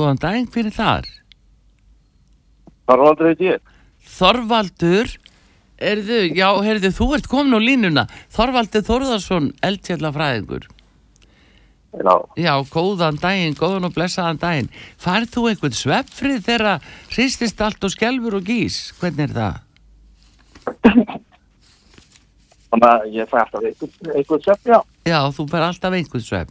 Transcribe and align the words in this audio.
góðan 0.00 0.20
daginn 0.22 0.50
fyrir 0.50 0.74
þar. 0.74 1.08
Þorvaldur 2.88 3.30
heit 3.30 3.44
ég. 3.44 3.72
Þorvaldur, 4.10 5.14
erðu, 5.92 6.20
já, 6.34 6.48
heyrðu, 6.64 6.90
þú 6.96 7.08
ert 7.18 7.30
komin 7.30 7.56
á 7.56 7.60
línuna. 7.60 8.06
Þorvaldur 8.32 8.86
Þorðarsson, 8.88 9.50
eldfjallafræðingur. 9.66 10.68
Já, 11.90 12.14
Já, 12.38 12.52
góðan 12.70 13.18
daginn, 13.18 13.56
góðan 13.58 13.88
og 13.88 13.94
blessaðan 13.96 14.38
daginn. 14.38 14.68
Færð 15.00 15.32
þú 15.34 15.46
einhvern 15.50 15.74
svepprið 15.74 16.44
þegar 16.46 16.92
hristist 17.10 17.62
allt 17.66 17.82
og 17.82 17.90
skelfur 17.90 18.38
og 18.38 18.46
gís? 18.46 18.76
Hvernig 19.00 19.26
er 19.26 19.34
það? 19.34 19.56
þannig 22.70 22.86
að 22.86 23.08
ég 23.16 23.30
fæ 23.30 23.40
alltaf 23.42 23.66
einhvern, 23.66 24.44
sepp, 24.44 24.62
já. 24.70 24.78
Já, 25.10 25.24
þú 25.34 25.46
fær 25.50 25.64
alltaf 25.66 25.94
einhvern 25.96 26.22
svepp. 26.22 26.50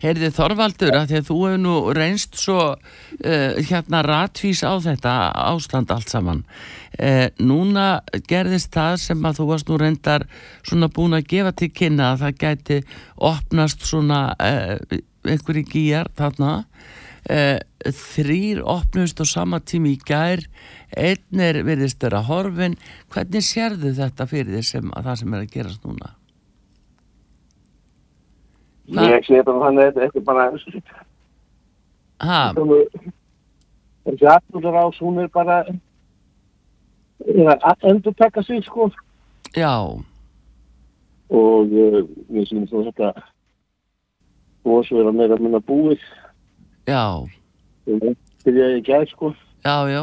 Heyrði 0.00 0.30
Þorvaldur 0.32 0.94
að 0.96 1.10
því 1.10 1.16
að 1.18 1.26
þú 1.28 1.38
hefur 1.40 1.58
nú 1.60 1.72
reynst 1.96 2.38
svo 2.40 2.60
uh, 2.72 3.58
hérna 3.68 4.00
ratvís 4.06 4.62
á 4.64 4.72
þetta 4.80 5.16
ástand 5.50 5.92
allt 5.92 6.12
saman. 6.12 6.40
Uh, 6.96 7.26
núna 7.42 8.00
gerðist 8.30 8.72
það 8.72 8.96
sem 9.02 9.26
að 9.28 9.40
þú 9.40 9.48
varst 9.50 9.68
nú 9.68 9.76
reyndar 9.80 10.24
svona 10.62 10.88
búin 10.88 11.18
að 11.18 11.28
gefa 11.34 11.52
til 11.60 11.68
kynna 11.76 12.14
að 12.14 12.24
það 12.24 12.40
gæti 12.44 12.78
opnast 13.30 13.84
svona 13.90 14.22
uh, 14.38 15.00
einhverju 15.28 15.66
gýjar 15.74 16.12
þarna. 16.16 16.62
Þrýr 17.20 18.62
opnust 18.64 19.20
á 19.20 19.28
sama 19.28 19.58
tími 19.60 19.92
í 19.92 19.98
gær, 20.08 20.40
einn 20.96 21.42
er 21.44 21.60
virðist 21.68 22.00
vera 22.00 22.22
horfin. 22.24 22.78
Hvernig 23.12 23.44
sérðu 23.44 23.92
þetta 24.00 24.26
fyrir 24.30 24.56
þér 24.56 24.66
sem 24.70 24.88
að 24.96 25.10
það 25.10 25.20
sem 25.20 25.36
er 25.36 25.44
að 25.44 25.52
gerast 25.58 25.84
núna? 25.84 26.14
Ég 28.90 29.26
sé 29.26 29.38
bara 29.46 29.60
þannig 29.68 29.84
að 29.86 29.98
þetta 30.00 30.18
er 30.18 30.24
bara, 30.26 30.44
þessi 34.04 34.26
atbúður 34.32 34.78
ás, 34.80 34.98
hún 34.98 35.20
er 35.22 35.28
bara, 35.30 35.60
er 37.30 37.50
að 37.54 37.86
endur 37.90 38.14
taka 38.18 38.42
sig, 38.42 38.64
sko. 38.66 38.90
já, 39.54 39.74
Og 41.30 41.70
uh, 41.70 42.00
við 42.26 42.48
sýnum 42.48 42.66
svo 42.66 42.82
þetta, 42.88 43.12
og 44.66 44.82
svo 44.88 44.98
er 44.98 45.12
að 45.12 45.20
meira 45.20 45.36
að 45.38 45.44
minna 45.46 45.60
búið, 45.62 46.02
já, 46.90 47.04
til 47.86 48.56
ég 48.58 48.80
ekki 48.80 48.90
gæð, 48.90 49.06
sko. 49.14 49.32
já, 49.62 49.76
já. 49.92 50.02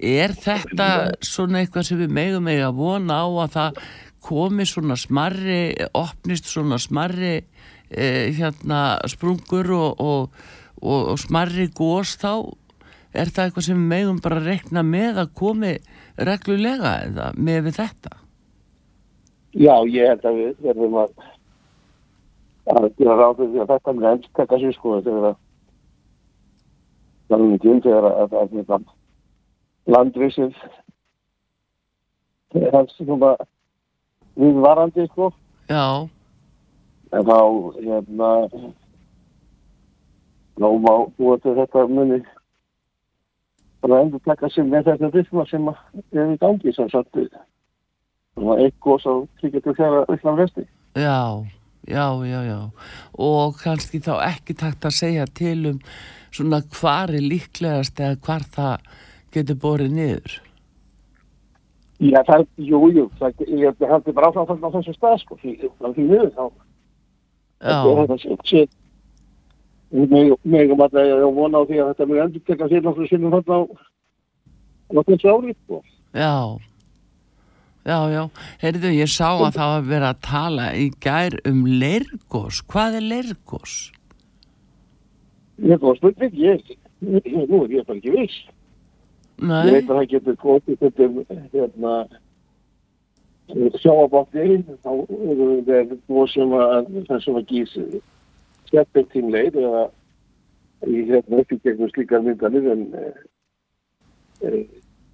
Er 0.00 0.32
þetta 0.32 0.86
svona 1.20 1.60
eitthvað 1.60 1.84
sem 1.86 1.98
við 2.00 2.14
megum 2.16 2.46
eiga 2.48 2.70
að 2.70 2.78
vona 2.80 3.20
á 3.20 3.28
að 3.28 3.50
það 3.54 3.82
komi 4.24 4.66
svona 4.68 4.96
smarri, 5.00 5.74
opnist 5.96 6.48
svona 6.50 6.78
smarri 6.80 7.36
eh, 7.90 8.30
hérna 8.36 9.00
sprungur 9.10 9.70
og, 9.76 10.00
og, 10.00 10.40
og, 10.80 11.12
og 11.14 11.20
smarri 11.20 11.68
gós 11.74 12.16
þá? 12.20 12.52
Er 13.10 13.26
það 13.26 13.48
eitthvað 13.48 13.66
sem 13.66 13.78
við 13.80 13.90
megum 13.90 14.22
bara 14.22 14.38
að 14.38 14.48
rekna 14.52 14.84
með 14.86 15.24
að 15.24 15.32
komi 15.40 15.74
reglulega 16.20 16.94
eða 17.08 17.30
með 17.34 17.64
við 17.66 17.78
þetta? 17.80 18.16
Já, 19.58 19.74
ég 19.90 20.12
held 20.12 20.26
að 20.30 20.36
við 20.38 20.60
verðum 20.62 20.98
að, 21.02 21.14
að 22.70 22.84
gera 23.00 23.16
ráð 23.18 23.40
fyrir 23.40 23.64
að 23.64 23.72
þetta 23.72 23.94
með 23.96 24.10
endur 24.12 24.34
taka 24.38 24.60
sig, 24.62 24.76
sko, 24.76 25.00
þegar 25.02 25.26
að, 25.32 25.40
það 27.26 27.38
er 27.40 27.48
mikið 27.48 27.72
um 27.72 27.80
þegar 27.86 28.06
að, 28.10 28.20
að, 28.20 28.36
að, 28.60 28.74
að 28.76 29.96
landvísið, 29.96 30.62
hans 32.70 32.94
svona 33.00 33.32
viðvarandi, 34.40 35.06
sko. 35.12 35.30
Já, 35.70 36.08
En 37.10 37.24
þá, 37.26 37.38
hérna, 37.82 38.26
þá 40.60 40.66
má 40.78 40.92
búa 41.18 41.38
til 41.42 41.56
þetta 41.56 41.86
muni 41.90 42.20
bara 43.82 44.02
endur 44.04 44.20
taka 44.22 44.50
sig 44.52 44.66
með 44.68 44.90
þetta 44.90 45.10
rithma 45.14 45.46
sem 45.50 45.66
er 45.72 46.34
í 46.34 46.36
gangi 46.38 46.74
sem 46.76 46.90
sagt 46.92 47.16
svona 47.16 48.58
eitt 48.62 48.76
gós 48.84 49.06
á 49.08 49.14
kikið 49.40 49.64
til 49.64 49.74
þeirra 49.80 50.04
Ísland 50.14 50.42
vesti. 50.42 50.66
já, 50.94 51.18
já, 51.88 52.06
já, 52.28 52.40
já. 52.46 52.60
Og 53.18 53.58
kannski 53.58 53.98
þá 54.04 54.14
ekki 54.28 54.54
takt 54.54 54.84
að 54.84 54.98
segja 55.00 55.26
til 55.26 55.66
um 55.72 55.80
svona 56.30 56.60
hvar 56.76 57.10
er 57.10 57.24
líklegast 57.24 57.98
eða 57.98 58.20
hvar 58.22 58.46
það 58.54 58.86
getur 59.34 59.58
borið 59.64 59.96
niður. 59.96 60.38
Já, 62.00 62.22
það 62.24 62.38
er, 62.38 62.46
jú, 62.64 62.78
jú, 62.96 63.02
það, 63.20 63.42
ég 63.60 63.82
haldi 63.90 64.12
bara 64.16 64.30
áfram 64.32 64.62
á 64.64 64.72
þessu 64.72 64.94
stað, 64.96 65.18
sko, 65.20 65.36
því, 65.42 65.50
því 65.68 66.04
miður 66.08 66.30
þá, 66.32 66.44
Já, 67.60 67.76
þetta 67.84 68.16
sé, 68.22 68.36
sé, 68.48 68.62
við 69.92 70.14
megum 70.48 70.80
alltaf 70.80 71.04
að 71.04 71.26
vona 71.36 71.60
á 71.60 71.68
því 71.68 71.82
að 71.82 71.90
þetta 71.90 72.08
mjög 72.08 72.22
endur 72.24 72.44
taka 72.48 72.68
sér 72.70 72.86
náttúrulega 72.86 73.12
sinnum 73.12 73.34
þarna 73.36 73.58
á, 73.60 73.62
á 74.96 75.00
þessu 75.10 75.28
ári, 75.34 75.54
sko. 75.58 75.82
já, 76.16 76.36
já, 77.84 77.98
já. 78.14 78.22
Heyrðu, 78.64 78.92
ég 78.96 79.12
sá 79.12 79.28
að 79.34 79.58
það 79.58 79.74
var 79.74 79.88
verið 79.90 80.08
að 80.08 80.22
tala 80.30 80.70
í 80.72 80.86
gær 81.04 81.36
um 81.52 81.60
leirgós. 81.68 82.62
Hvað 82.64 82.96
er 83.02 83.08
er 85.74 85.84
góð 85.84 86.00
spurning, 86.00 86.40
ég, 86.40 86.64
ég, 87.04 87.28
nú 87.44 87.64
er 87.66 87.76
ég 87.76 87.84
bara 87.84 88.00
ekki 88.00 88.16
viss. 88.16 88.40
Ég 89.40 89.48
Nei, 89.48 89.70
veit 89.72 89.88
að 89.88 89.96
það 89.96 90.10
getur 90.10 90.36
kvotið 90.40 90.82
þetta 90.84 91.36
hérna 91.54 91.94
sjáabátti 93.80 94.58
þá 94.84 94.90
eru 94.92 95.46
þeir 95.66 95.94
búið 96.10 96.32
sem 96.34 96.52
að 96.58 96.90
það 97.08 97.22
sem 97.24 97.38
að 97.40 97.46
gís 97.48 97.72
steppið 98.68 99.08
tím 99.14 99.30
leið 99.34 99.56
eða 99.62 99.84
í 100.86 101.04
hérna 101.08 101.40
upp 101.42 101.54
í 101.54 101.60
gegnum 101.64 101.92
slíkar 101.94 102.22
myndanir 102.24 102.68
en 102.74 102.84
e, 104.44 104.60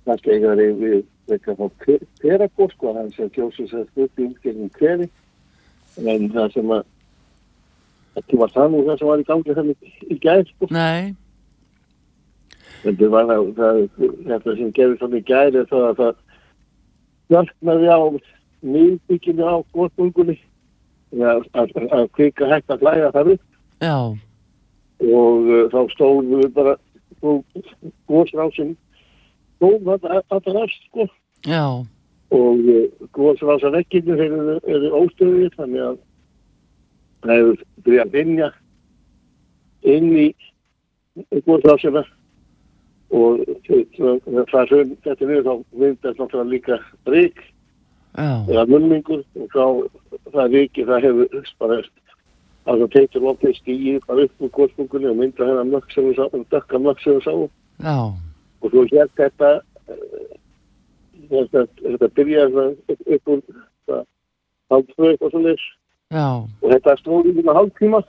kannski 0.06 0.34
eiga 0.34 0.56
þeir 0.58 0.74
við 0.80 0.98
vekka 1.30 1.56
þá 1.58 1.94
teragóð 2.22 2.74
sko 2.74 2.96
þannig 2.98 3.16
sem 3.16 3.32
kjósið 3.38 3.70
sér 3.70 3.86
stupið 3.92 4.26
út 4.28 4.42
gegnum 4.44 4.74
kveði 4.76 5.08
en 6.02 6.28
það 6.34 6.52
sem 6.58 6.74
að 6.76 6.84
ekki 8.20 8.40
var 8.40 8.52
það 8.54 8.74
nú 8.74 8.82
það 8.88 8.98
sem 8.98 9.10
var 9.12 9.22
í 9.22 9.28
gangi 9.30 9.56
þannig 9.60 9.96
í 10.06 10.18
gæð 10.22 10.44
sko. 10.50 10.68
Nei, 10.74 11.14
það, 12.84 13.52
það, 13.56 13.80
þetta 14.26 14.56
sem 14.56 14.72
gerði 14.76 14.98
svona 15.00 15.20
í 15.20 15.26
gæri 15.26 15.64
það 15.70 15.86
að 15.90 16.00
það 16.00 16.14
hjálpnaði 17.32 17.90
á 17.90 18.00
miðbygginu 18.66 19.44
á 19.46 19.56
góðbungunni 19.74 20.38
að, 21.22 22.08
kvika 22.16 22.48
hægt 22.50 22.70
að 22.70 22.82
hlæga 22.84 23.12
það 23.14 23.32
upp. 23.34 23.44
Já, 23.84 23.98
og 25.06 25.50
uh, 25.50 25.62
þá 25.72 25.80
stóðum 25.92 26.40
við 26.40 26.50
bara 26.56 26.76
góðsrásin 28.08 28.74
stóðum 29.56 29.92
alltaf 29.94 30.50
rast 30.56 30.88
sko. 30.88 31.08
Já, 31.46 31.64
og 32.34 32.66
uh, 32.66 33.06
góðsrásan 33.16 33.78
ekkinu 33.80 34.18
eru, 34.18 34.58
eru 34.64 34.92
óstöðið 35.02 35.56
þannig 35.58 35.88
að 35.90 35.98
það 37.24 37.34
hefur 37.36 37.64
byrjað 37.86 38.06
að 38.06 38.16
vinja 38.16 38.50
inn 39.86 40.12
í 40.18 40.28
góðsrásina 41.46 42.04
og 43.14 43.42
það 44.50 44.72
hrun 44.72 44.96
þetta 45.04 45.28
við 45.30 45.44
þá 45.46 45.52
myndast 45.82 46.18
náttúrulega 46.18 46.50
líka 46.50 46.78
rík 47.06 47.44
eða 48.16 48.66
munningur. 48.70 49.22
Og 49.36 49.48
þá 49.54 49.64
það 50.32 50.56
ríki 50.56 50.86
það 50.88 51.06
hefur 51.06 51.50
bara 51.60 51.78
að 52.66 52.82
það 52.82 52.92
teitur 52.96 53.22
lofnið 53.22 53.58
stíið 53.60 54.00
bara 54.08 54.26
upp 54.26 54.42
úr 54.42 54.52
góðspunkunni 54.58 55.10
og 55.10 55.20
mynda 55.20 55.64
mökk 55.70 55.92
sem 55.94 56.08
við 56.08 56.18
sáum, 56.18 56.46
dökka 56.50 56.96
sáum. 57.22 57.48
Já, 57.84 57.98
og 58.62 58.70
svo 58.72 58.84
hér 58.90 59.10
þetta 59.20 59.50
eh, 59.92 60.36
þetta, 61.30 61.64
þetta 61.84 62.08
byrjaði 62.16 62.64
upp, 62.64 63.28
úr 63.28 63.42
það, 63.86 64.04
hálftvö 64.72 65.10
eitthvað 65.10 65.34
svo 65.34 65.42
leys 65.44 65.66
já, 66.14 66.28
og 66.40 66.72
þetta 66.72 66.96
stóði 67.02 67.34
svona 67.36 67.58
hálftíma. 67.58 68.00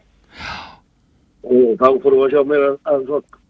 Og 1.48 1.76
þá 1.80 1.88
fórum 2.04 2.22
við 2.22 2.26
að 2.26 2.34
sjá 2.34 2.48
meira 2.48 2.72
að 2.90 3.06
svona 3.08 3.42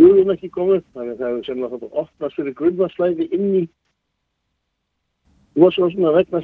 júðum 0.00 0.32
ekki 0.34 0.50
komið 0.52 0.82
þannig 0.94 1.12
að 1.14 1.22
það 1.22 1.30
hefur 1.30 1.46
sem 1.48 1.64
að 1.66 1.86
opnast 2.02 2.38
fyrir 2.38 2.58
grunnvarslæði 2.58 3.28
inn 3.36 3.48
í 3.60 3.62
góðsvarsuna 5.58 6.12
vegna 6.16 6.40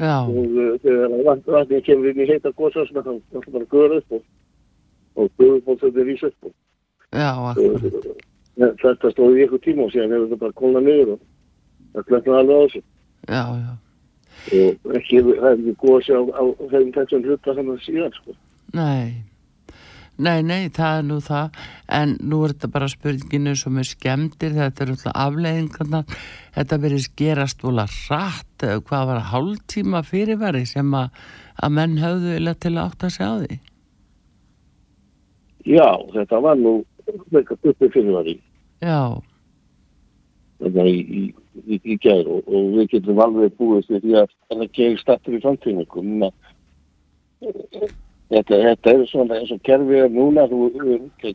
já, 0.00 0.16
og 0.22 0.54
uh, 0.54 0.74
þegar 0.84 1.14
vatnið 1.26 1.84
kemur 1.88 2.10
inn 2.12 2.22
í 2.22 2.28
heita 2.30 2.52
góðsvarsuna 2.54 3.02
þá 3.06 3.12
er 3.14 3.44
það 3.44 3.56
bara 3.56 3.70
göður 3.74 3.96
upp 3.98 4.16
og, 4.16 4.24
og 5.16 5.30
guðbólsöndi 5.40 6.06
rís 6.06 6.22
upp 6.28 6.50
og, 6.50 6.54
já, 7.10 7.30
og 7.34 7.48
akkurat, 7.50 8.10
uh, 8.60 8.72
þetta 8.84 9.12
stóði 9.14 9.40
í 9.40 9.44
eitthvað 9.44 9.64
tíma 9.66 9.86
og 9.86 9.94
síðan 9.94 10.14
hefur 10.14 10.30
þetta 10.30 10.42
bara 10.44 10.58
kólnað 10.62 10.86
niður 10.86 11.14
og 11.16 11.24
það 11.94 12.08
klöfnaði 12.10 12.42
alveg 12.42 12.54
á 12.54 12.62
þessu. 12.62 12.84
Já, 13.30 13.42
já, 13.58 13.72
og 14.60 14.94
ekki, 15.00 15.24
það 15.26 15.48
er 15.50 15.58
ekki 15.58 15.74
góðs 15.82 16.12
á, 16.14 16.20
þessum 16.94 17.26
hluta 17.26 17.56
þannig 17.58 17.84
síðan 17.84 18.16
sko. 18.20 18.38
nei, 18.78 19.18
nei, 20.22 20.42
nei, 20.46 20.68
það 20.74 20.98
er 20.98 21.06
nú 21.08 21.18
það, 21.24 21.56
en 22.00 22.12
nú 22.20 22.42
er 22.44 22.54
þetta 22.54 22.70
bara 22.74 22.90
spurninginu 22.92 23.54
sem 23.58 23.80
er 23.80 23.88
skemmtir, 23.88 24.54
þetta 24.58 24.84
er 24.84 24.92
alltaf 24.94 25.16
afleiðingarnar, 25.24 26.20
þetta 26.58 26.80
verið 26.84 27.08
gerast 27.20 27.64
vola 27.64 27.86
rætt, 27.88 28.66
hvað 28.88 29.08
var 29.10 29.24
hálftíma 29.32 30.04
fyrirværi 30.06 30.66
sem 30.68 30.94
að, 30.96 31.10
að 31.60 31.74
menn 31.78 31.98
höfðu 32.02 32.36
vilja 32.36 32.54
til 32.60 32.74
að 32.76 32.84
átta 32.84 33.10
sig 33.16 33.26
á 33.26 33.34
því? 33.40 33.58
Já, 35.70 35.90
þetta 36.14 36.44
var 36.44 36.56
nú 36.60 36.78
meika 37.34 37.56
uppi 37.58 37.90
fyrir 37.90 38.14
var 38.14 38.28
í, 38.30 38.38
Já, 38.80 39.20
þetta 40.60 40.84
í, 40.88 41.00
í, 41.00 41.22
í, 41.66 41.80
í 41.80 41.96
gær 42.00 42.28
og, 42.28 42.46
og 42.48 42.70
við 42.76 42.94
getum 42.94 43.20
alveg 43.24 43.56
búist 43.58 43.90
við 43.92 44.06
því 44.06 44.14
að 44.22 44.30
það 44.48 44.62
gegir 44.76 45.02
stattur 45.02 45.36
í 45.36 45.42
framtíðinu. 45.44 45.84
Þetta, 48.30 48.58
þetta 48.62 48.92
er 48.92 49.00
svona 49.10 49.38
eins 49.40 49.50
og 49.50 49.62
kerfið 49.66 50.04
er 50.04 50.12
núna, 50.14 50.44
þú 50.46 50.68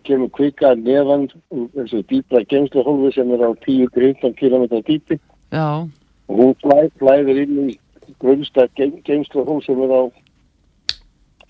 kemur 0.07 0.29
kvika 0.37 0.71
neðan 0.79 1.25
eins 1.51 1.91
og 1.91 2.05
dýpra 2.07 2.39
gemsluhólfi 2.47 3.11
sem 3.17 3.33
er 3.35 3.43
á 3.43 3.51
10-15 3.65 4.35
km 4.39 4.63
dýpi. 4.87 5.19
Já, 5.51 5.83
og 6.31 6.39
hún 6.39 6.53
flæ, 6.63 6.77
flæðir 7.01 7.41
inn 7.43 7.57
í 7.65 7.75
grunnsta 8.23 8.69
gem, 8.79 8.95
gemsluhólf 9.03 9.67
sem 9.67 9.81
er 9.83 9.91
á 9.91 10.01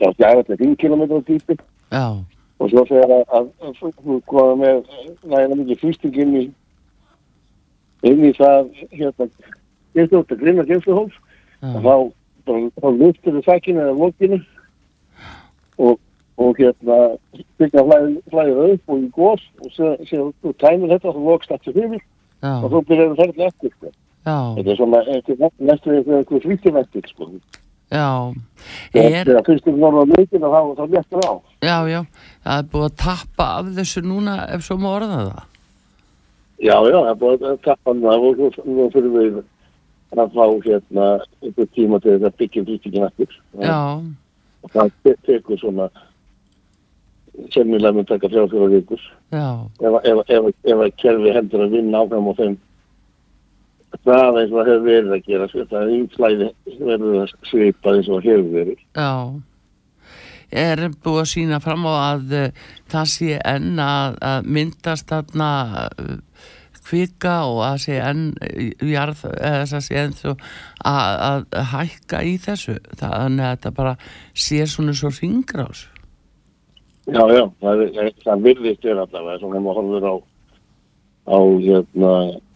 já, 0.02 0.10
það 0.18 0.42
er 0.56 0.64
5 0.64 0.76
km 0.82 1.06
dýpi. 1.30 1.60
Já, 1.94 2.08
og 2.58 2.72
svo 2.74 2.86
þegar 2.90 3.14
að, 3.20 3.24
að, 3.38 3.54
að 3.62 3.78
þú 4.02 4.20
koma 4.32 4.58
með 4.64 4.82
nægilega 5.28 5.60
mikið 5.62 5.82
fyrsting 5.84 6.22
inn 6.26 6.36
í 6.42 6.46
inn 8.10 8.26
í 8.26 8.34
það 8.38 8.74
hérna 8.98 9.30
og 11.66 11.82
þá, 11.82 11.96
þá, 12.46 12.88
luftur 12.94 13.38
þið 13.38 13.48
þakkinu 13.48 13.82
eða 13.82 13.96
vokinu 13.98 14.38
og, 15.78 16.00
og 16.38 16.58
hérna 16.60 16.98
byggja 17.60 17.84
flæðið 18.32 18.74
upp 18.74 18.94
og 18.94 19.04
í 19.04 19.10
gós 19.16 19.46
og 19.64 19.72
sér 19.76 20.28
þú 20.44 20.54
tæmir 20.62 20.94
þetta 20.96 21.12
og 21.12 21.18
þú 21.18 21.24
vokst 21.30 21.56
aftur 21.56 21.76
fyrir 21.76 22.02
já, 22.02 22.54
og 22.62 22.68
þú 22.72 22.82
byrjar 22.90 23.14
að 23.14 23.22
ferða 23.22 23.50
eftir 23.50 23.74
sko. 23.76 23.92
já, 24.26 24.38
þetta 24.58 24.74
er 24.74 24.80
svona 24.82 25.02
næstu 25.70 25.96
við 25.96 26.14
eitthvað 26.20 26.46
flýttum 26.46 26.80
eftir 26.82 27.10
sko. 27.12 27.32
já, 27.96 28.10
er, 28.94 29.18
þegar 29.24 29.50
fyrstum 29.50 29.82
norða 29.82 30.06
leikin 30.14 30.48
og 30.48 30.78
þá, 30.78 30.86
léttur 30.94 31.26
á. 31.26 31.34
Já, 31.64 31.78
já, 31.92 32.00
það 32.46 32.62
er 32.62 32.72
búið 32.72 32.88
að 32.90 32.96
tappa 33.06 33.50
af 33.60 33.74
þessu 33.80 34.06
núna 34.06 34.40
ef 34.56 34.66
svo 34.66 34.80
má 34.82 34.90
orða 34.94 35.20
það. 35.24 35.44
já 36.60 36.76
já, 36.76 36.98
það 37.00 37.12
er 37.12 37.20
búið 37.24 37.50
að 37.52 37.60
tappa 37.68 37.92
hann 37.92 38.08
og 38.12 38.66
nú 38.66 38.90
fyrir 38.94 39.14
við 39.20 39.44
að 40.16 40.32
fá 40.32 40.46
hérna 40.64 41.08
einhver 41.44 41.68
tíma 41.76 42.00
til 42.00 42.14
þess 42.16 42.30
að 42.30 42.38
byggja 42.40 42.64
flýttingin 42.68 43.08
eftir 43.10 43.34
Já, 43.60 43.80
og 44.66 44.74
það 44.74 44.92
te- 45.06 45.18
tekur 45.30 45.62
svona 45.62 45.90
semnilega 47.54 47.94
mun 47.96 48.08
taka 48.08 48.30
þrjá 48.32 48.46
fjóra 48.52 48.70
vikur. 48.72 49.02
Ef, 49.84 50.22
að 50.32 50.86
kerfi 51.02 51.34
heldur 51.36 51.66
að 51.66 51.76
vinna 51.78 52.02
áfram 52.04 52.32
á 52.32 52.34
þeim 52.40 52.56
það 54.06 54.40
eins 54.42 54.52
og 54.54 54.60
það 54.60 54.70
hefur 54.70 54.86
verið 54.86 55.12
að 55.16 55.28
gera 55.30 55.48
sko, 55.50 55.66
það 55.72 55.82
er 55.82 55.92
ímslæði 55.96 56.48
verður 56.80 57.20
að 57.22 57.36
svipa 57.50 57.94
eins 57.96 58.10
og 58.10 58.18
það 58.24 58.30
hefur 58.32 58.50
verið. 58.56 58.80
Já. 58.96 59.12
Er 60.56 60.82
búið 61.04 61.22
að 61.22 61.30
sína 61.32 61.60
fram 61.64 61.88
á 61.90 61.94
að 61.96 62.36
uh, 62.38 62.66
það 62.92 63.08
sé 63.12 63.40
enn 63.50 63.80
að, 63.82 64.18
að 64.24 64.50
myndast 64.58 65.10
þarna 65.12 65.50
uh, 65.90 66.18
kvika 66.86 67.36
og 67.50 67.64
uh, 68.36 68.70
jarð, 68.92 69.26
að 70.86 71.12
að, 71.26 71.46
hækka 71.74 72.24
í 72.24 72.38
þessu. 72.46 72.78
Þannig 73.00 73.46
að 73.46 73.54
þetta 73.58 73.74
bara 73.82 73.96
sé 74.34 74.64
svona 74.70 74.96
svo 74.98 75.12
ringrás. 75.20 75.88
já, 77.06 77.22
já, 77.30 77.44
það, 77.62 77.86
er, 77.86 78.12
það 78.24 78.48
virðist 78.50 78.86
er 78.86 79.04
allavega 79.04 79.40
svona 79.42 79.62
maður 79.62 79.82
horfur 79.82 80.10
á 80.10 80.16
á 81.26 81.38
hérna 81.42 82.12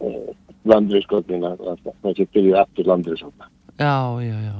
uh, 0.06 0.28
landriðskotnina 0.70 1.56
það 1.58 2.12
sé 2.18 2.26
byrjuð 2.34 2.58
aftur 2.60 2.90
landriðskotna 2.90 3.50
Já, 3.80 4.20
já, 4.20 4.36
já. 4.44 4.56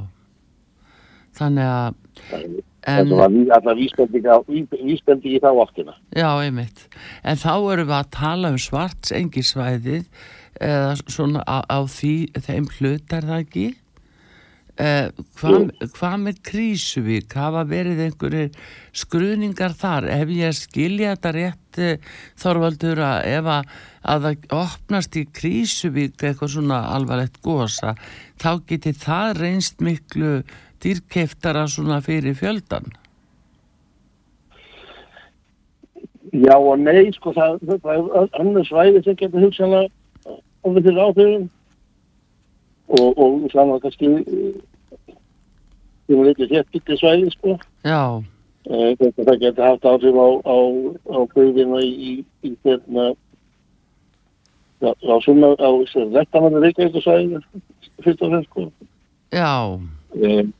Þannig 1.36 1.66
að, 1.68 2.54
en, 2.88 3.10
var 3.12 3.28
alltaf 3.56 3.76
vísbendingi 3.76 4.36
ví- 4.48 4.80
vísbendingi 4.86 5.36
í 5.36 5.42
þá 5.42 5.50
áttina 5.64 5.94
já, 6.16 6.28
einmitt. 6.44 6.86
En 7.24 7.36
þá 7.36 7.52
erum 7.74 7.90
við 7.90 7.98
að 7.98 8.10
tala 8.16 8.52
um 8.54 8.58
svartsengisvæðið 8.60 10.04
eða 10.60 10.96
svona 11.06 11.44
á, 11.44 11.60
á 11.68 11.78
því, 11.88 12.14
þeim 12.40 12.66
hlut 12.78 13.12
er 13.16 13.28
það 13.28 13.44
ekki? 13.44 13.68
Eh, 14.80 15.10
hvað, 15.36 15.66
hvað 15.92 16.14
með 16.22 16.38
Krísuvík? 16.48 17.34
Hafa 17.36 17.66
verið 17.68 17.98
einhverjir 18.06 18.54
skruðningar 18.96 19.74
þar? 19.76 20.06
Ef 20.08 20.30
ég 20.32 20.56
skilja 20.56 21.10
þetta 21.12 21.32
rétt 21.36 21.80
eh, 21.84 21.98
Þorvaldur 22.40 23.02
að 23.04 23.28
ef 23.28 23.50
að, 23.58 23.74
að 24.14 24.24
það 24.28 24.46
opnast 24.56 25.18
í 25.20 25.26
Krísuvík 25.36 26.16
eitthvað 26.24 26.54
svona 26.54 26.80
alvarlegt 26.94 27.36
gósa 27.44 27.92
þá 28.40 28.50
geti 28.70 28.94
það 28.96 29.34
reynst 29.42 29.84
miklu 29.84 30.32
dýrkeiftara 30.82 31.66
svona 31.68 32.00
fyrir 32.04 32.34
fjöldan. 32.38 32.90
Já 36.30 36.54
og 36.54 36.78
nei, 36.78 37.10
sko, 37.16 37.32
það, 37.34 37.56
það 37.82 38.10
er 38.20 38.28
annars 38.38 38.68
svæði 38.70 39.02
sem 39.04 39.16
getur 39.18 39.46
hugsanlega 39.46 40.36
ofið 40.62 40.84
til 40.86 40.98
áþjóðum 41.04 41.46
og, 42.98 43.08
og 43.16 43.48
þannig 43.50 43.74
að 43.74 43.82
kannski 43.86 44.10
sem 46.10 46.20
er 46.20 46.28
eitthvað 46.30 46.54
hér 46.54 46.68
byggja 46.74 47.00
svæði, 47.00 47.32
sko. 47.34 47.56
Já, 47.86 48.02
Eh, 48.68 48.92
það 49.16 49.38
getur 49.40 49.64
haft 49.64 49.86
áhrif 49.88 50.16
á, 50.20 50.28
á, 50.44 50.56
á 51.16 51.18
byggðina 51.32 51.78
í, 51.80 51.90
í, 51.96 52.10
í 52.44 52.50
hérna, 52.60 53.06
á, 54.84 54.92
á 54.92 55.14
svona, 55.24 55.54
á 55.56 55.70
rektamannu 56.12 56.60
reykjavíkur 56.60 57.02
svæðinu, 57.06 57.40
fyrst 58.04 58.20
og 58.20 58.34
fremst, 58.34 58.50
sko. 58.52 58.68
já, 59.32 59.80
Um, 60.10 60.52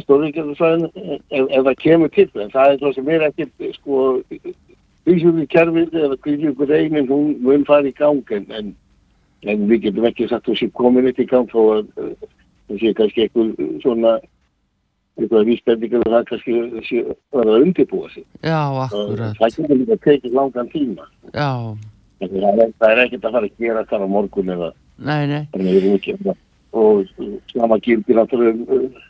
Stórvíkjöldu 0.00 0.54
svæðinu, 0.56 0.88
ef, 1.28 1.48
ef 1.52 1.64
það 1.66 1.74
kemur 1.82 2.12
til, 2.14 2.28
en 2.40 2.52
það 2.52 2.70
er 2.70 2.78
það 2.80 2.94
sem 2.96 3.08
er 3.12 3.24
ekkert, 3.26 3.64
sko, 3.76 3.96
kerfið 5.52 5.98
eða 6.00 6.16
reynir, 6.70 7.08
hún 7.10 7.34
mun 7.44 7.66
fara 7.68 7.90
í 7.90 7.94
gang 7.98 8.32
en, 8.32 8.46
en, 9.44 9.66
við 9.68 9.88
getum 9.88 10.06
ekki 10.08 10.28
að 10.30 10.46
það 10.46 10.60
sé 10.60 10.70
komin 10.78 11.10
eitt 11.10 11.20
í 11.20 11.28
gang 11.28 11.50
þó 11.50 11.60
að 11.76 11.90
það 11.98 12.78
sé 12.80 12.94
kannski 12.96 13.26
eitthvað 13.26 13.80
svona 13.82 14.14
eitthvað 15.20 15.48
vísbendingar 15.50 16.06
og 16.06 16.14
það 16.14 16.28
kannski 16.30 16.58
sé 16.88 17.02
að 17.04 17.16
það 17.34 17.56
undirbúa 17.58 18.12
sig. 18.14 18.24
já, 18.40 18.60
akkurat, 18.86 19.36
Það 19.40 19.56
getur 19.58 19.82
líka 19.82 19.98
tekið 20.06 20.38
langan 20.38 20.72
tíma. 20.72 21.08
já, 21.34 21.50
að 22.22 22.32
Það 22.32 22.62
er, 22.62 22.72
það 22.78 22.90
er 22.92 23.04
ekkert 23.04 23.24
að 23.26 23.36
fara 23.36 23.48
að 23.50 23.58
gera 23.58 23.84
það 23.90 24.06
á 24.06 24.08
morgun 24.08 24.54
eða 24.54 24.72
nei, 25.02 25.26
nei, 25.26 25.42
að 25.52 26.32
að 26.32 26.36
og 26.72 27.04
sama 27.52 27.76
gildir 27.84 28.16
náttúrulega 28.16 28.54
um 28.56 28.86
uh, 28.86 29.08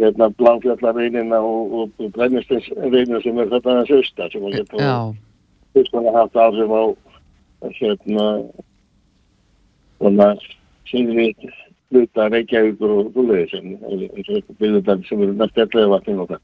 hérna 0.00 0.30
bláfjallarreynina 0.40 1.40
og, 1.44 1.72
og, 1.72 1.90
og 2.00 2.12
brennisteinsreynina 2.16 3.20
sem 3.24 3.38
er 3.38 3.50
þetta 3.52 3.74
aðeins 3.74 3.94
austar 3.98 4.32
sem 4.32 4.46
að 4.48 4.58
já, 4.80 4.96
fyrst 5.76 5.98
að 6.00 6.12
haft 6.16 6.40
áhrif 6.40 6.72
á 6.72 6.82
hérna 7.78 8.26
svona 10.00 10.30
síðri 10.88 11.28
hluta 11.90 12.28
Reykjavíkur 12.30 12.94
og 12.94 13.12
Þúlega 13.14 13.50
sem 13.50 13.74
byggðutar 14.60 15.02
sem 15.08 15.22
eru 15.24 15.36
næst 15.36 15.58
ellega 15.58 15.92
vatnin 15.92 16.22
og 16.22 16.30
það. 16.30 16.42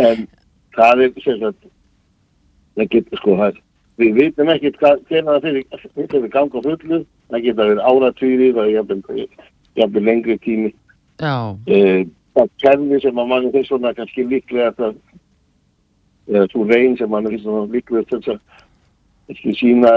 En 0.00 0.26
það 0.76 1.04
er 1.06 1.14
sagt 1.24 1.68
það 2.74 2.90
getur 2.94 3.22
sko 3.22 3.36
það 3.40 3.60
við 4.02 4.16
vitum 4.18 4.50
ekkert 4.54 4.80
hvernig 4.82 5.28
það 5.28 5.44
fyrir 5.44 6.06
fyrir 6.10 6.30
ganga 6.32 6.62
á 6.62 6.66
fullu 6.66 7.00
það 7.30 7.44
geta 7.46 7.68
verið 7.68 7.84
áratvíri 7.90 8.50
það 8.56 8.70
er 8.70 9.26
jafnvel 9.74 10.04
lengri 10.06 10.38
tími. 10.42 10.70
Já, 11.22 11.54
eh, 11.66 12.06
það 12.34 12.52
kerfi 12.62 13.00
sem 13.02 13.20
að 13.20 13.30
manni 13.32 13.52
finnst 13.54 13.70
svona 13.72 13.94
kannski 13.96 14.26
líklega 14.30 14.70
það 14.78 14.94
eða 16.32 16.46
svo 16.52 16.64
reyn 16.70 16.96
sem 16.98 17.10
manni 17.10 17.34
finnst 17.34 17.46
svona 17.48 17.72
líklega 17.72 18.08
þess 18.12 18.32
að 18.34 18.40
kannski 19.28 19.56
sína 19.60 19.92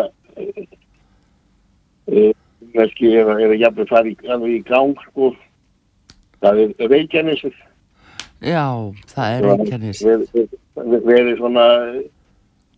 eh, 2.11 2.33
kannski 2.75 3.13
er 3.13 3.31
að, 3.33 3.45
að 3.49 3.61
jafnvel 3.61 3.87
fara 3.89 4.11
í, 4.11 4.17
alveg 4.27 4.59
í 4.59 4.65
gang 4.67 4.93
sko. 5.07 5.31
Það 6.37 6.59
er 6.61 6.89
Reykjanesið. 6.91 7.55
Já, 8.45 8.93
það 9.09 9.33
er 9.33 9.47
einkennis, 9.55 10.03
verið 10.05 11.05
verið 11.07 11.39
svona 11.39 11.63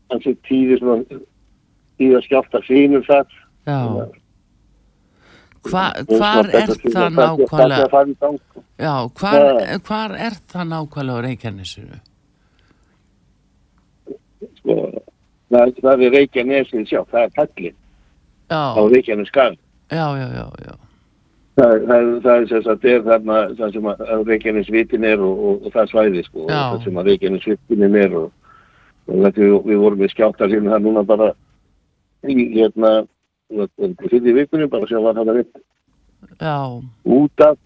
hansi 0.10 0.32
tíði 0.48 0.78
svona 0.80 1.20
tíða 2.00 2.22
skjálta 2.24 2.62
sínur 2.63 3.04
það 3.10 3.34
já, 3.68 3.80
Hva, 5.68 5.89
hvar 6.08 6.48
er 6.56 6.70
það 6.72 7.10
nákvæmlega, 7.18 7.88
nákvæmlega 7.89 8.30
já, 8.80 8.94
hvar, 9.20 9.50
hvar 9.88 10.13
er 10.16 10.38
það 10.48 10.70
nákvæmlega 10.74 11.20
á 11.20 11.25
Reykjanesinu? 11.25 12.00
sko, 14.60 14.75
það, 15.51 15.74
það 15.84 16.06
er 16.06 16.13
Reykjanesið 16.16 16.86
sjá, 16.89 17.01
það 17.12 17.25
er 17.25 17.34
pallin 17.38 17.75
á 18.50 18.62
Já, 18.78 18.86
Reykjanes 18.94 19.32
skall 19.32 19.56
já, 19.89 20.06
já, 20.20 20.28
já, 20.38 20.46
já, 20.66 20.74
það, 21.60 21.75
það, 21.89 22.10
það 22.24 22.34
er 22.36 22.50
sem 22.51 22.66
sagt 22.66 22.89
er 22.89 23.06
þarna 23.08 23.38
það 23.60 23.75
sem 23.75 23.92
að 23.92 24.04
að 24.16 24.25
Reykjanes 24.32 24.74
vitin 24.74 25.08
er 25.12 25.24
og, 25.25 25.46
og, 25.50 25.62
og 25.66 25.75
það 25.75 25.94
svæði 25.94 26.25
sko, 26.28 26.48
Já. 26.48 26.58
það 26.58 26.84
sem 26.88 27.00
að 27.01 27.12
Reykjanes 27.12 27.48
vitin 27.51 28.01
er 28.04 28.18
og, 28.24 28.34
og 29.10 29.24
við, 29.38 29.56
við 29.70 29.86
vorum 29.86 30.04
við 30.04 30.13
skjáttar 30.16 30.54
hérna 30.54 30.75
það 30.75 30.86
núna 30.88 31.06
bara 31.10 31.32
í 32.28 32.50
hérna 32.58 32.94
fyrir 33.50 34.36
vikunni 34.38 34.68
bara 34.70 34.88
sem 34.88 35.03
var 35.03 35.18
það 35.18 35.34
veit 35.39 35.62
já, 36.39 36.58
út 37.06 37.46
af 37.46 37.58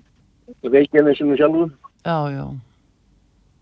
Reykjanesinu 0.63 1.38
sjálfur. 1.38 1.72
Já, 2.06 2.18
já, 2.32 2.46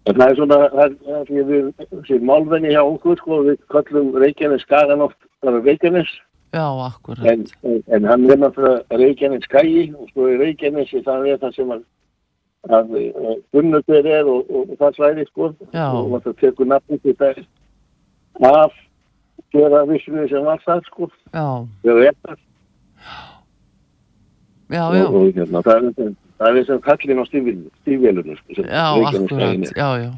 En 0.09 0.17
það 0.17 0.31
er 0.31 0.35
svona, 0.39 0.57
það 0.73 0.83
er, 1.13 1.25
því 1.27 1.41
að 1.41 1.49
við, 1.51 2.23
málvenni 2.25 2.71
hjá 2.73 2.81
okkur, 2.81 3.19
sko, 3.21 3.37
við 3.45 3.59
kallum 3.69 4.15
Reykjanes 4.17 4.63
skagan 4.65 5.03
oft, 5.05 5.17
það 5.45 5.59
er 5.59 5.65
Reykjanes, 5.67 6.13
Já, 6.51 6.65
akkurat. 6.87 7.25
en, 7.29 7.45
en, 7.85 8.07
hann 8.09 8.25
er 8.29 8.41
náttúrulega 8.41 8.97
Reykjanes 8.97 9.45
skagi 9.45 9.83
og 9.93 10.09
sko 10.09 10.25
í 10.27 10.39
Reykjanesi 10.41 11.03
það 11.05 11.27
er 11.29 11.37
það 11.43 11.53
sem 11.55 11.75
að, 11.77 11.83
að 12.79 12.95
Gunnarbyr 13.53 14.09
er 14.17 14.25
og, 14.25 14.49
og, 14.49 14.73
og 14.73 14.81
það 14.81 14.97
svæði, 14.97 15.27
sko, 15.29 15.51
Já. 15.69 15.85
og 15.93 16.17
það 16.25 16.39
tekur 16.41 16.71
nafnum 16.73 17.03
til 17.05 17.15
það 17.21 17.43
af 18.49 18.81
gera 19.51 19.83
vissinu 19.89 20.25
sem 20.29 20.47
var 20.47 20.63
það, 20.65 20.81
sko, 20.89 21.09
Já, 21.33 21.45
þegar 21.83 22.01
þetta, 22.07 22.35
já, 24.71 24.83
og, 24.87 24.95
já. 24.95 25.05
og 25.05 25.29
hérna, 25.35 25.63
það 25.67 26.47
er 26.47 26.57
er 26.61 26.65
sem 26.65 26.81
kallin 26.81 27.21
á 27.21 27.25
stífvélunum, 27.29 28.41
sko, 28.41 28.63
Já, 28.63 28.87
akkurat, 29.11 29.71
já, 29.75 29.89
já. 30.05 30.11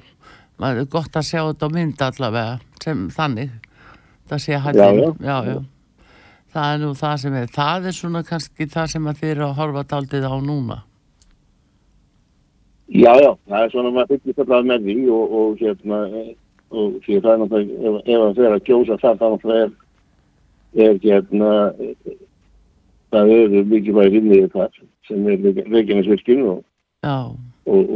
Það 0.63 0.79
er 0.79 0.89
gott 0.93 1.17
að 1.19 1.27
sjá 1.27 1.41
þetta 1.49 1.67
á 1.67 1.75
mynd 1.75 2.01
allavega, 2.05 2.57
sem 2.83 3.07
þannig. 3.11 3.51
Það 4.29 4.43
sé 4.45 4.59
hættin, 4.63 5.01
Já, 5.19 5.19
já, 5.19 5.37
já. 5.51 5.61
Það 6.53 6.73
er 6.73 6.81
nú 6.83 6.89
það 6.93 7.15
sem 7.17 7.35
er, 7.39 7.47
það 7.49 7.87
er 7.89 7.95
svona 7.97 8.21
kannski 8.27 8.67
það 8.69 8.89
sem 8.91 9.07
að 9.09 9.21
þið 9.23 9.31
eru 9.33 9.45
að 9.47 9.55
horfa 9.57 9.83
daldið 9.89 10.27
á 10.29 10.35
núna. 10.37 10.77
Já, 12.93 13.09
já, 13.17 13.31
það 13.49 13.63
er 13.65 13.71
svona 13.73 13.91
maður 13.95 14.19
byggist 14.19 14.41
alltaf 14.43 14.67
með 14.69 14.85
því 14.85 14.95
og, 15.09 15.33
og 15.39 15.63
hérna 15.63 15.99
og 16.73 16.93
því 17.05 17.19
það 17.21 17.31
er 17.33 17.39
náttúrulega, 17.43 17.73
ef, 17.89 17.95
það 18.07 18.35
fer 18.39 18.55
að 18.57 18.63
kjósa 18.67 18.97
það, 19.01 19.17
þá 19.21 19.25
náttúrulega 19.33 19.63
er, 19.63 19.71
er 20.87 20.99
hérna 21.03 21.51
það 23.13 23.33
eru 23.37 23.63
mikið 23.69 23.97
bæri 23.99 24.19
innið 24.21 24.47
þar 24.55 24.71
sem 25.07 25.27
er 25.29 25.43
Reykjanesvirkjum 25.73 26.43
og, 26.53 26.61
og, 27.69 27.91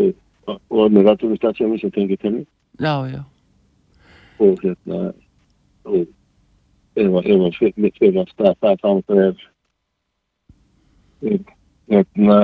og, 0.48 0.60
og 0.70 0.84
önnur 0.86 1.08
rættumistafsjöfum 1.08 1.80
sem 1.82 1.92
tengir 1.96 2.20
til 2.22 2.36
já, 2.80 2.94
já, 3.10 3.22
og 4.40 4.60
hérna 4.62 5.00
og 5.88 6.06
ef 6.98 7.08
að- 7.14 7.28
ef 7.34 7.42
að 7.48 7.58
fyrir- 7.62 7.98
fyrir 7.98 8.22
að 8.22 8.32
stað 8.36 8.56
það 8.62 8.82
þá 8.84 8.90
náttúrulega 8.90 9.48
er 11.22 11.40
hérna 11.90 12.38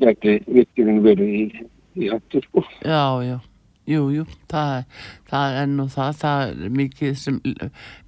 gæti 0.00 0.38
virkjum 0.46 1.02
verið 1.04 1.28
í, 1.36 1.44
í 2.00 2.08
hættu 2.12 2.40
sko. 2.46 2.62
já, 2.84 3.02
já. 3.28 3.36
Jú, 3.86 4.08
jú, 4.10 4.24
það, 4.50 4.86
það 5.30 5.56
er 5.60 5.68
nú 5.70 5.84
það, 5.92 6.16
það 6.18 6.40
er 6.48 6.72
mikið 6.74 7.12
sem, 7.20 7.36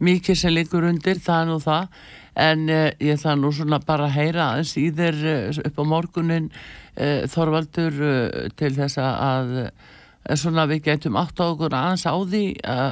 mikið 0.03 0.39
sem 0.41 0.51
liggur 0.51 0.87
undir, 0.89 1.21
það 1.23 1.43
er 1.45 1.47
nú 1.47 1.59
það, 1.63 2.01
en 2.49 2.65
uh, 2.67 2.87
ég 2.99 3.15
ætla 3.15 3.37
nú 3.39 3.53
svona 3.55 3.79
bara 3.87 4.09
að 4.09 4.17
heyra 4.17 4.49
aðeins 4.49 4.73
í 4.81 4.89
þér 4.99 5.21
uh, 5.23 5.61
upp 5.69 5.79
á 5.79 5.85
morgunin 5.93 6.49
uh, 6.51 7.29
Þorvaldur 7.31 8.01
uh, 8.03 8.49
til 8.59 8.73
þess 8.75 8.99
að, 9.05 9.55
uh, 9.69 10.35
svona 10.35 10.67
við 10.67 10.83
getum 10.89 11.19
átt 11.23 11.39
á 11.39 11.47
okkur 11.47 11.79
aðeins 11.79 12.07
á 12.11 12.15
því 12.19 12.45
að, 12.75 12.91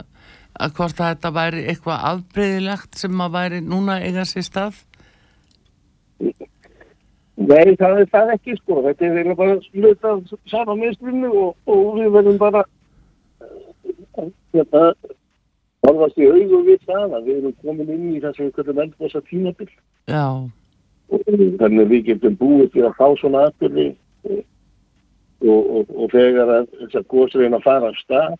að 0.62 0.78
hvort 0.78 1.02
að 1.02 1.10
þetta 1.16 1.34
væri 1.40 1.64
eitthvað 1.72 2.06
afbreyðilegt 2.12 3.02
sem 3.02 3.26
að 3.26 3.34
væri 3.40 3.60
núna 3.66 3.98
eiga 4.06 4.28
sér 4.30 4.46
stað. 4.46 4.78
Nei, 7.36 7.74
það 7.76 7.98
er 8.00 8.06
það 8.14 8.32
ekki 8.32 8.54
sko. 8.56 8.78
Þetta 8.86 9.04
er 9.04 9.18
eiginlega 9.18 9.36
bara 9.42 9.58
sluta 9.66 10.14
sama 10.48 10.78
mistrinu 10.78 11.28
og, 11.34 11.50
og 11.68 11.98
við 11.98 12.14
verðum 12.14 12.38
bara 12.40 12.62
þetta 14.60 15.14
horfast 15.86 16.18
í 16.18 16.28
augu 16.30 16.62
við 16.66 16.82
það 16.88 17.16
að 17.18 17.28
við 17.28 17.38
erum 17.40 17.56
komin 17.62 17.92
inn 17.94 18.08
í 18.14 18.22
þessu 18.24 18.48
hvernig 18.56 18.82
eldbosa 18.84 19.22
tímabil. 19.30 19.68
Já, 20.10 20.26
og 21.06 21.28
þannig 21.28 21.84
að 21.84 21.92
við 21.92 22.04
getum 22.10 22.40
búið 22.40 22.72
til 22.74 22.84
að 22.88 22.98
fá 22.98 23.06
svona 23.20 23.44
aðbyrði 23.46 23.86
og, 24.26 24.42
og, 25.46 25.94
og 25.94 26.10
þegar 26.14 26.52
að 26.56 26.68
þessar 26.80 27.08
góðsreina 27.12 27.62
fara 27.64 27.92
af 27.92 28.00
stað 28.02 28.36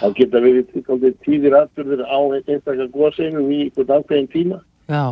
þá 0.00 0.06
geta 0.18 0.42
við 0.42 0.62
tíðir 1.24 1.56
aðbyrðir 1.60 2.04
á 2.08 2.18
einstakar 2.40 2.90
góðsreinum 2.94 3.50
í 3.52 3.60
einhvern 3.68 4.00
ákveðin 4.00 4.30
tíma. 4.34 4.60
Já, 4.90 5.04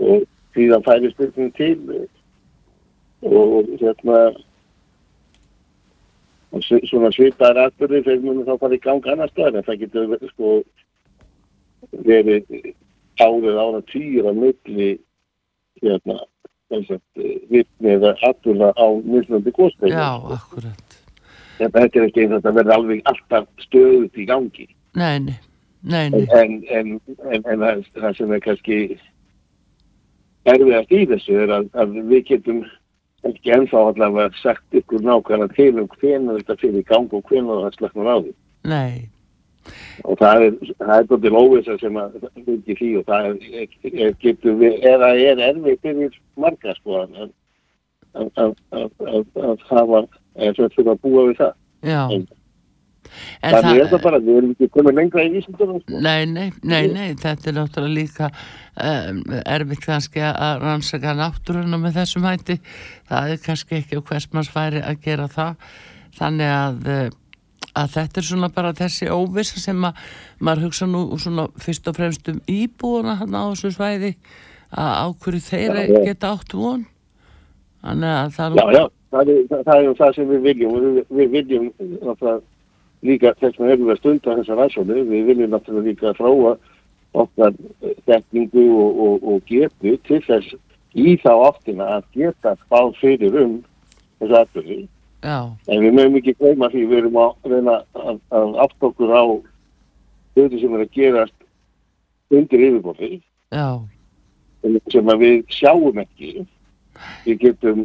og 0.00 0.24
síðan 0.56 0.86
færi 0.86 1.12
styrkning 1.12 1.52
til 1.58 2.06
og 3.26 3.66
hérna 3.80 4.18
og 4.30 4.44
svona 6.64 7.10
svipaðar 7.14 7.68
atbyrði 7.68 8.04
þegar 8.06 8.24
munum 8.24 8.46
þá 8.46 8.60
fara 8.62 8.76
í 8.78 8.82
gang 8.84 9.08
annar 9.12 9.32
staðar 9.32 9.60
en 9.60 9.66
það 9.66 9.80
getur 9.82 10.30
sko 10.32 10.54
verið 12.06 12.48
árið 13.18 13.58
ára 13.58 13.82
týr 13.90 14.28
á 14.28 14.32
milli 14.34 14.90
hérna 15.82 16.18
að 16.74 16.92
vitni 17.48 17.94
eða 17.94 18.14
atbyrða 18.28 18.72
á 18.76 18.86
mislandi 19.04 19.52
góðstegn 19.56 19.94
já, 19.94 20.08
akkurat. 20.36 20.96
þetta 21.58 21.84
er 21.84 22.08
ekki 22.08 22.24
eins 22.24 22.32
og 22.32 22.40
þetta 22.40 22.56
verður 22.58 22.74
alveg 22.76 23.12
alltaf 23.12 23.46
stöðut 23.64 24.18
í 24.18 24.26
gangi. 24.28 24.66
Nei, 24.98 25.18
nei, 25.24 25.38
nei, 25.82 26.10
nei, 26.12 26.26
en, 26.36 26.58
en, 26.68 26.92
en, 27.32 27.46
en 27.54 27.86
það 27.96 28.18
sem 28.18 28.34
er 28.34 28.44
kannski 28.44 28.78
erfiðast 30.48 30.92
í 30.92 31.06
þessu 31.12 31.40
er 31.44 31.54
að, 31.56 31.70
að 31.78 31.96
við 32.10 32.26
getum 32.32 32.62
ekki 33.26 33.54
ennþá 33.56 33.84
allavega 33.90 34.42
sagt 34.42 34.80
ykkur 34.80 35.02
nákvæmlega 35.04 35.54
til 35.56 35.78
um 35.82 35.88
hvenar 35.98 36.38
þetta 36.40 36.58
fyrir 36.60 36.82
í 36.82 36.88
gang 36.88 37.14
og 37.14 37.24
hvenar 37.30 37.64
það 37.64 37.78
slaknar 37.78 38.12
á 38.12 38.16
því. 38.22 38.34
Nei, 38.68 38.92
og 40.04 40.18
það 40.20 40.44
er, 40.46 40.56
það 40.78 40.94
er 40.94 41.08
doldið 41.10 41.38
óvisa 41.40 41.76
sem 41.80 41.98
að 42.00 42.16
fylgja 42.46 42.78
því 42.78 42.88
og 43.00 43.04
það 43.08 43.28
er, 43.28 43.68
er, 43.90 44.14
getur 44.22 44.56
við, 44.62 44.78
eða 44.92 45.10
er 45.18 45.42
erfið 45.50 45.84
fyrir 45.84 46.18
marga 46.38 46.74
sko 46.78 47.02
að, 47.02 47.18
að, 47.18 48.30
að, 48.44 48.56
að, 48.72 48.88
að, 49.12 49.28
að 49.50 49.66
hafa 49.70 50.02
eða 50.38 50.54
sem 50.56 50.74
fyrir 50.76 50.92
að 50.94 51.02
búa 51.04 51.28
við 51.28 51.40
það. 51.42 51.56
Já. 51.88 52.02
En- 52.16 52.28
En 53.42 53.54
þannig 53.56 53.82
er 53.82 53.90
það 53.92 54.02
bara, 54.06 54.20
við 54.24 54.40
erum 54.40 54.54
ekki 54.54 54.70
komið 54.74 54.98
lengra 54.98 55.24
í 55.26 55.30
vísindunum 55.34 55.82
sko. 55.82 56.00
Nei, 56.06 56.26
nei, 56.30 56.48
nei, 56.62 56.82
nei, 56.94 57.06
þetta 57.20 57.50
er 57.50 57.56
náttúrulega 57.58 57.94
líka 57.98 58.30
um, 58.32 59.22
erfitt 59.44 59.84
kannski 59.84 60.24
að 60.24 60.64
rannsaka 60.64 61.14
náttúruna 61.18 61.80
með 61.82 62.00
þessum 62.00 62.26
hætti. 62.28 62.58
Það 63.08 63.32
er 63.34 63.40
kannski 63.46 63.78
ekki 63.78 64.00
á 64.00 64.06
hversmanns 64.10 64.52
færi 64.52 64.82
að 64.82 65.00
gera 65.06 65.30
það. 65.32 65.70
Þannig 66.18 66.52
að, 66.56 66.92
eh, 66.96 67.72
að 67.78 67.94
þetta 67.94 68.20
er 68.20 68.28
svona 68.32 68.52
bara 68.54 68.74
þessi 68.76 69.08
óvissa 69.12 69.62
sem 69.62 69.88
að 69.88 70.04
maður 70.42 70.68
hugsa 70.68 70.90
nú 70.90 71.06
svona 71.20 71.48
fyrst 71.62 71.88
og 71.88 71.98
fremst 71.98 72.30
um 72.32 72.42
íbúuna 72.50 73.18
hann 73.20 73.38
á 73.38 73.42
þessu 73.52 73.74
svæði 73.76 74.14
að 74.74 74.94
ákverju 75.06 75.42
þeirra 75.46 75.84
Já, 75.86 75.98
geta 76.04 76.32
átt 76.34 76.54
von. 76.54 76.86
Þannig 77.82 78.14
að 78.14 78.32
það 78.36 78.48
er 78.48 78.58
Já, 78.58 78.78
já, 78.78 78.84
það 79.14 79.32
er 79.32 79.42
það, 79.48 79.74
er, 79.78 79.90
það 80.00 80.14
sem 80.16 80.30
við 80.32 80.46
viljum 80.48 80.74
og 80.74 80.86
við, 80.86 81.02
við 81.18 81.34
viljum 81.36 81.68
náttúrulega 81.78 82.40
líka 83.06 83.34
þess 83.38 83.60
að 83.60 83.72
erum 83.74 83.86
við 83.86 83.94
að 83.94 84.00
stunda 84.02 84.36
þessa 84.40 84.58
ræðsónu 84.58 85.02
við 85.08 85.30
viljum 85.30 85.52
náttúrulega 85.54 85.88
líka 85.88 86.14
þróa 86.18 86.54
okkar 87.18 87.54
eh, 87.82 87.94
þekkingu 88.06 88.64
og, 88.74 89.02
og, 89.06 89.28
og 89.32 89.42
getu 89.48 89.96
til 90.08 90.20
þess 90.26 90.54
í 90.98 91.16
þá 91.22 91.32
áttina 91.48 91.90
að 91.98 92.08
geta 92.16 92.54
spáð 92.64 92.94
fyrir 93.00 93.38
um 93.42 93.58
þessu 94.18 94.40
aðbyrði 94.42 94.80
en 95.22 95.82
við 95.82 95.94
mögum 95.94 96.18
ekki 96.20 96.36
gleyma 96.38 96.70
því 96.72 96.84
við 96.86 96.98
erum 97.02 97.20
að 97.22 97.52
reyna 97.52 97.76
að, 97.98 98.20
að 98.30 98.58
átt 98.64 98.88
okkur 98.90 99.14
á 99.14 99.24
hluti 100.38 100.60
sem 100.60 100.74
er 100.74 100.84
að 100.84 100.92
gerast 100.94 101.38
undir 102.34 102.66
yfirborði 102.68 103.22
sem 104.92 105.10
að 105.10 105.22
við 105.22 105.36
sjáum 105.54 106.00
ekki. 106.02 106.44
Við 107.24 107.42
getum 107.44 107.84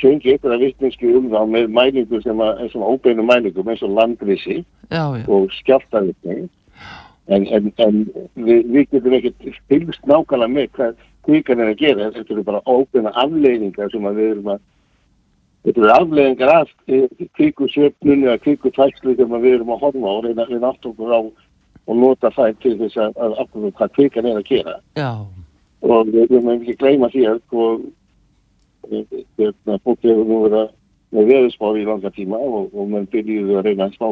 fengið 0.00 0.32
eitthvað 0.32 0.64
vittneski 0.64 1.12
um 1.16 1.28
þá 1.32 1.40
með 1.50 1.70
mælingu 1.76 2.20
sem 2.24 2.40
að, 2.40 2.66
svona 2.72 2.90
óbeinu 2.94 3.24
mælingum 3.28 3.68
eins 3.68 3.84
og 3.84 3.94
landrisi 3.98 4.58
já, 4.88 5.04
já, 5.18 5.24
og 5.28 5.48
skjáltavittni 5.60 6.48
en, 7.28 7.46
en, 7.46 7.72
en 7.76 8.02
við, 8.34 8.68
við 8.72 8.86
getum 8.90 9.16
ekkert 9.18 9.48
fylgst 9.70 10.06
nákvæmlega 10.08 10.54
með 10.56 10.70
hvað 10.76 11.00
kvíkan 11.26 11.62
er 11.62 11.72
að 11.72 11.80
gera. 11.82 12.10
Þetta 12.16 12.34
eru 12.34 12.44
bara 12.46 12.62
óbeina 12.66 13.12
afleiðingar 13.22 13.92
sem 13.92 14.08
að 14.08 14.18
við 14.18 14.30
erum 14.32 14.50
að 14.54 14.64
þetta 15.62 15.82
eru 15.82 15.92
afleiðingar 15.94 16.54
af 16.56 16.72
kvíkusjöfnunni 17.38 18.28
eða 18.28 18.42
kvíkutækslu 18.42 19.16
sem 19.18 19.36
að 19.36 19.46
við 19.46 19.56
erum 19.58 19.72
að 19.76 19.86
horfa 19.86 20.14
og 20.16 20.26
reyna, 20.26 20.48
reyna 20.50 20.72
átt 20.72 20.90
okkur 20.90 21.14
á 21.14 21.20
og 21.82 21.98
nota 21.98 22.30
það 22.34 22.58
til 22.62 22.76
þess 22.78 22.98
að, 23.02 23.16
að 23.18 23.38
ákveða 23.42 23.72
hvað 23.78 23.96
kvíkan 23.96 24.28
er 24.30 24.38
að 24.38 24.50
gera. 24.50 24.76
Já, 24.98 25.12
og 25.82 26.10
við 26.10 26.28
við 26.30 26.38
mögum 26.38 26.60
ekki 26.60 26.78
gleyma 26.78 27.10
því 27.10 27.24
að 27.30 27.40
sko, 27.42 27.66
hérna, 27.78 28.01
fólk 28.86 30.02
hefur 30.02 30.24
nú 30.26 30.38
verið 30.46 30.58
að- 30.62 30.72
með 31.12 31.26
veðurspá 31.28 31.70
í 31.76 31.84
langa 31.84 32.10
tíma 32.10 32.36
og, 32.40 32.70
og 32.74 32.88
mann 32.88 33.06
byrjuðu 33.12 33.58
að 33.58 33.64
reyna 33.66 33.84
að 33.88 33.94
spá 33.98 34.06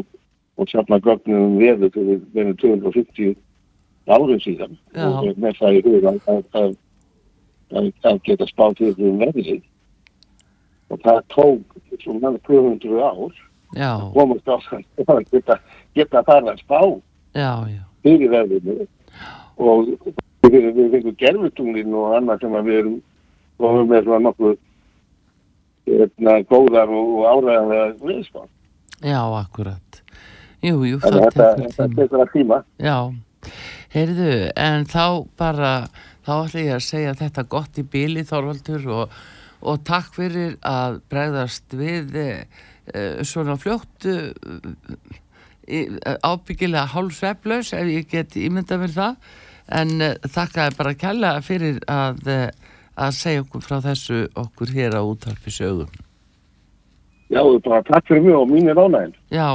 og 0.61 0.69
safna 0.69 0.99
gögnum 1.01 1.47
um 1.47 1.59
veður 1.59 1.91
til 1.95 2.05
við 2.05 2.21
verðum 2.35 2.57
250 2.61 3.37
árum 4.11 4.41
síðan. 4.43 4.77
Já. 4.95 5.07
og 5.07 5.37
með 5.39 5.55
það 5.61 5.77
í 5.79 5.83
huga 5.87 6.13
að, 6.13 6.43
að, 6.53 6.77
að, 7.73 7.93
að 8.05 8.19
geta 8.27 8.47
spáð 8.51 8.77
fyrir 8.81 9.09
um 9.09 9.19
veðrið 9.23 9.63
og 10.91 11.01
það 11.05 11.21
tók 11.31 11.77
svona 12.03 12.33
200 12.49 13.01
ár 13.01 13.33
já, 13.79 13.91
komast 14.13 14.49
á 14.51 14.57
það 14.67 14.83
að 15.15 15.25
geta, 15.31 15.57
geta 15.95 16.23
fara 16.27 16.53
að 16.53 16.61
spá 16.65 16.81
já, 17.39 17.81
fyrir 18.03 18.31
veðrinu. 18.35 18.87
Og 19.61 19.89
við, 20.51 20.67
við 20.75 20.91
fengum 20.97 21.17
gerfutunglin 21.21 21.95
og 21.95 22.15
annað 22.19 22.41
sem 22.45 22.55
að 22.59 22.69
við 22.69 22.79
erum 22.81 22.99
komum 23.61 23.89
með 23.91 24.07
svona 24.09 24.25
nokkuð 24.29 24.59
hérna, 25.91 26.37
góðar 26.51 26.93
og 26.93 27.25
áræðanlega 27.31 27.89
viðspá. 28.05 28.45
já, 29.01 29.21
akkurat. 29.41 30.03
jú, 30.63 30.85
jú, 30.85 31.01
það 31.01 31.19
tekur 31.35 31.57
tíma. 31.57 31.89
tekur 31.97 32.25
að 32.25 32.33
tíma. 32.35 32.63
Já, 32.79 32.97
heyrðu, 33.95 34.33
en 34.57 34.87
þá 34.91 35.05
bara, 35.41 35.75
þá 36.27 36.33
ætla 36.37 36.65
ég 36.67 36.75
að 36.77 36.87
segja 36.87 37.19
þetta 37.23 37.47
gott 37.49 37.81
í 37.81 37.87
bíli 37.95 38.25
Þorvaldur 38.29 38.89
og, 38.93 39.21
og 39.61 39.85
takk 39.89 40.13
fyrir 40.17 40.57
að 40.67 41.01
bregðast 41.13 41.77
við 41.77 42.17
e, 42.21 42.29
svona 43.27 43.57
fljótt 43.61 44.09
e, 44.09 44.33
e, 45.67 45.85
ábyggilega 46.25 46.89
hálfsveflaus 46.95 47.73
ef 47.77 47.89
ég 47.89 48.09
get 48.11 48.37
ímyndað 48.37 48.85
mér 48.85 48.97
það 48.97 49.33
en 49.81 49.95
e, 50.05 50.11
þakka 50.29 50.71
bara 50.79 50.97
kella 50.99 51.35
fyrir 51.45 51.81
að, 51.89 52.25
að 53.01 53.17
segja 53.17 53.43
okkur 53.47 53.65
frá 53.65 53.81
þessu 53.85 54.23
okkur 54.39 54.73
hér 54.77 54.99
á 54.99 55.03
útarpi 55.03 55.53
sögum. 55.55 55.91
Já, 57.31 57.45
bara 57.63 57.83
takk 57.87 58.09
fyrir 58.09 58.25
mig 58.27 58.35
og 58.35 58.49
mín 58.51 58.69
er 58.69 58.79
ánæginn. 58.81 59.15
Já, 59.31 59.55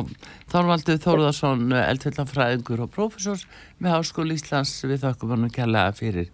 Þorvaldur 0.51 0.99
Þórðarsson, 1.03 1.65
eldfellafræðingur 1.75 2.85
og 2.85 2.93
prófessors 2.95 3.43
með 3.83 3.97
Háskóli 3.97 4.37
Íslands 4.39 4.77
við 4.87 5.01
þakkum 5.03 5.33
hann 5.35 5.49
að 5.49 5.57
kella 5.57 5.89
fyrir 5.97 6.29